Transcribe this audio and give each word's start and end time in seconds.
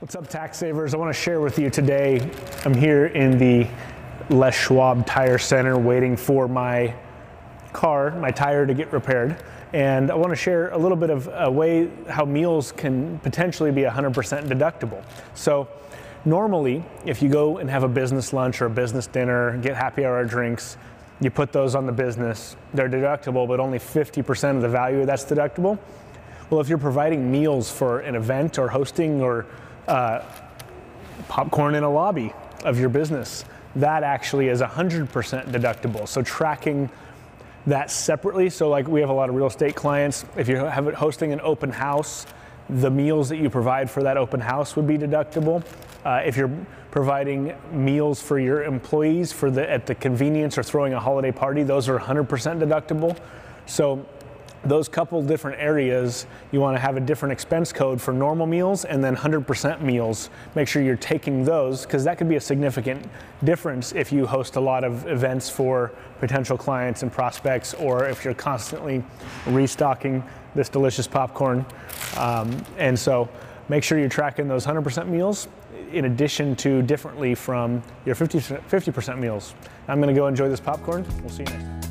What's 0.00 0.14
up, 0.14 0.28
tax 0.28 0.58
savers? 0.58 0.94
I 0.94 0.96
want 0.96 1.12
to 1.12 1.20
share 1.20 1.40
with 1.40 1.58
you 1.58 1.70
today. 1.70 2.20
I'm 2.64 2.72
here 2.72 3.06
in 3.06 3.36
the 3.36 3.66
Les 4.30 4.54
Schwab 4.54 5.04
Tire 5.06 5.38
Center 5.38 5.76
waiting 5.76 6.16
for 6.16 6.46
my 6.46 6.94
car, 7.72 8.12
my 8.12 8.30
tire 8.30 8.64
to 8.64 8.74
get 8.74 8.92
repaired. 8.92 9.42
And 9.72 10.12
I 10.12 10.14
want 10.14 10.30
to 10.30 10.36
share 10.36 10.68
a 10.68 10.78
little 10.78 10.96
bit 10.96 11.10
of 11.10 11.28
a 11.32 11.50
way 11.50 11.90
how 12.08 12.24
meals 12.24 12.70
can 12.70 13.18
potentially 13.24 13.72
be 13.72 13.82
100% 13.82 14.12
deductible. 14.46 15.02
So, 15.34 15.66
normally, 16.24 16.84
if 17.04 17.20
you 17.20 17.28
go 17.28 17.58
and 17.58 17.68
have 17.68 17.82
a 17.82 17.88
business 17.88 18.32
lunch 18.32 18.62
or 18.62 18.66
a 18.66 18.70
business 18.70 19.08
dinner, 19.08 19.58
get 19.58 19.74
happy 19.74 20.04
hour 20.04 20.24
drinks, 20.24 20.76
you 21.20 21.32
put 21.32 21.50
those 21.50 21.74
on 21.74 21.86
the 21.86 21.92
business, 21.92 22.54
they're 22.72 22.88
deductible, 22.88 23.48
but 23.48 23.58
only 23.58 23.80
50% 23.80 24.54
of 24.54 24.62
the 24.62 24.68
value 24.68 25.04
that's 25.04 25.24
deductible. 25.24 25.76
Well, 26.50 26.60
if 26.60 26.68
you're 26.68 26.78
providing 26.78 27.32
meals 27.32 27.68
for 27.68 27.98
an 27.98 28.14
event 28.14 28.60
or 28.60 28.68
hosting 28.68 29.20
or 29.20 29.44
uh, 29.88 30.24
popcorn 31.28 31.74
in 31.74 31.82
a 31.82 31.90
lobby 31.90 32.32
of 32.64 32.78
your 32.78 32.88
business. 32.88 33.44
That 33.76 34.02
actually 34.02 34.48
is 34.48 34.60
100% 34.60 35.08
deductible. 35.08 36.06
So 36.06 36.22
tracking 36.22 36.90
that 37.66 37.90
separately. 37.90 38.50
So 38.50 38.68
like 38.68 38.88
we 38.88 39.00
have 39.00 39.10
a 39.10 39.14
lot 39.14 39.28
of 39.28 39.34
real 39.34 39.46
estate 39.46 39.74
clients. 39.74 40.24
If 40.36 40.48
you 40.48 40.56
have 40.56 40.88
it 40.88 40.94
hosting 40.94 41.32
an 41.32 41.40
open 41.42 41.70
house, 41.70 42.26
the 42.68 42.90
meals 42.90 43.28
that 43.28 43.36
you 43.38 43.50
provide 43.50 43.90
for 43.90 44.02
that 44.02 44.16
open 44.16 44.40
house 44.40 44.76
would 44.76 44.86
be 44.86 44.98
deductible. 44.98 45.64
Uh, 46.04 46.22
if 46.24 46.36
you're 46.36 46.50
providing 46.90 47.54
meals 47.72 48.22
for 48.22 48.38
your 48.38 48.64
employees 48.64 49.32
for 49.32 49.50
the 49.50 49.70
at 49.70 49.86
the 49.86 49.94
convenience 49.94 50.56
or 50.56 50.62
throwing 50.62 50.94
a 50.94 51.00
holiday 51.00 51.32
party, 51.32 51.62
those 51.62 51.88
are 51.88 51.98
100% 51.98 52.26
deductible. 52.26 53.18
So 53.66 54.06
those 54.64 54.88
couple 54.88 55.22
different 55.22 55.60
areas, 55.60 56.26
you 56.52 56.60
want 56.60 56.76
to 56.76 56.80
have 56.80 56.96
a 56.96 57.00
different 57.00 57.32
expense 57.32 57.72
code 57.72 58.00
for 58.00 58.12
normal 58.12 58.46
meals 58.46 58.84
and 58.84 59.02
then 59.02 59.16
100% 59.16 59.80
meals. 59.80 60.30
Make 60.54 60.68
sure 60.68 60.82
you're 60.82 60.96
taking 60.96 61.44
those 61.44 61.86
because 61.86 62.04
that 62.04 62.18
could 62.18 62.28
be 62.28 62.36
a 62.36 62.40
significant 62.40 63.06
difference 63.44 63.92
if 63.92 64.12
you 64.12 64.26
host 64.26 64.56
a 64.56 64.60
lot 64.60 64.84
of 64.84 65.06
events 65.06 65.48
for 65.48 65.92
potential 66.18 66.58
clients 66.58 67.02
and 67.02 67.12
prospects, 67.12 67.74
or 67.74 68.06
if 68.06 68.24
you're 68.24 68.34
constantly 68.34 69.02
restocking 69.46 70.22
this 70.54 70.68
delicious 70.68 71.06
popcorn. 71.06 71.64
Um, 72.16 72.64
and 72.78 72.98
so 72.98 73.28
make 73.68 73.84
sure 73.84 73.98
you're 73.98 74.08
tracking 74.08 74.48
those 74.48 74.66
100% 74.66 75.08
meals 75.08 75.48
in 75.92 76.04
addition 76.04 76.54
to 76.56 76.82
differently 76.82 77.34
from 77.34 77.82
your 78.04 78.14
50, 78.14 78.38
50% 78.38 79.18
meals. 79.18 79.54
I'm 79.86 80.00
going 80.00 80.14
to 80.14 80.18
go 80.18 80.26
enjoy 80.26 80.48
this 80.48 80.60
popcorn. 80.60 81.06
We'll 81.20 81.30
see 81.30 81.44
you 81.44 81.50
next 81.50 81.64
time. 81.64 81.87